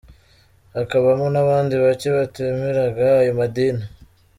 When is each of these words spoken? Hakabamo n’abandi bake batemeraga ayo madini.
Hakabamo 0.75 1.27
n’abandi 1.33 1.73
bake 1.83 2.07
batemeraga 2.17 3.05
ayo 3.21 3.31
madini. 3.39 3.85